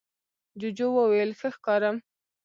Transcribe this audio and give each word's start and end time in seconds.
جوجو 0.59 0.87
وویل 0.97 1.31
ښه 1.39 1.49
ښکارم؟ 1.55 1.97